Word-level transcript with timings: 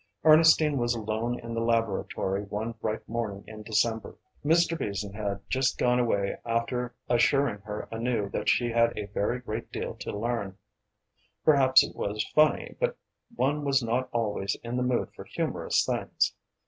Ernestine 0.23 0.77
was 0.79 0.95
alone 0.95 1.39
in 1.41 1.53
the 1.53 1.61
laboratory 1.61 2.41
one 2.45 2.71
bright 2.71 3.07
morning 3.07 3.43
in 3.45 3.61
December. 3.61 4.17
Mr. 4.43 4.75
Beason 4.75 5.13
had 5.13 5.41
just 5.47 5.77
gone 5.77 5.99
away 5.99 6.37
after 6.43 6.95
assuring 7.07 7.59
her 7.61 7.87
anew 7.91 8.27
that 8.29 8.49
she 8.49 8.71
had 8.71 8.97
a 8.97 9.05
very 9.05 9.37
great 9.39 9.71
deal 9.71 9.93
to 9.97 10.17
learn. 10.17 10.57
Perhaps 11.45 11.83
it 11.83 11.95
was 11.95 12.25
funny, 12.33 12.75
but 12.79 12.97
one 13.35 13.63
was 13.63 13.83
not 13.83 14.09
always 14.11 14.57
in 14.63 14.75
the 14.75 14.81
mood 14.81 15.11
for 15.15 15.23
humorous 15.25 15.85
things. 15.85 16.33